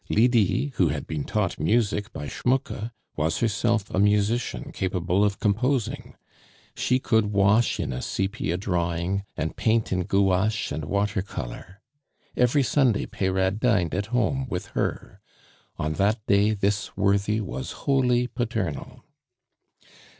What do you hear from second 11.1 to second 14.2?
color. Every Sunday Peyrade dined at